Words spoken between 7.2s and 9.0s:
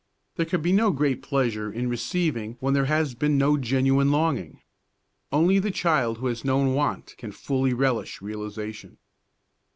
fully relish realisation.